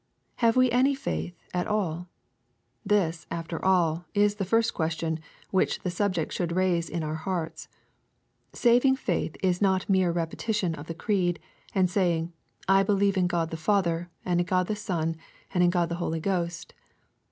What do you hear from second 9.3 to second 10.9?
is not mere repetition of